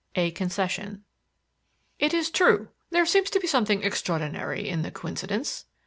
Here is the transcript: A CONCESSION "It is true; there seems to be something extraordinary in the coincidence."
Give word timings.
A 0.15 0.31
CONCESSION 0.31 1.03
"It 1.99 2.11
is 2.11 2.31
true; 2.31 2.69
there 2.89 3.05
seems 3.05 3.29
to 3.29 3.39
be 3.39 3.45
something 3.45 3.83
extraordinary 3.83 4.67
in 4.67 4.81
the 4.81 4.89
coincidence." 4.89 5.65